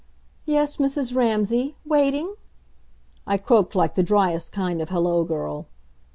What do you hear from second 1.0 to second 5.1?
Ramsay, waiting?" I croaked like the driest kind of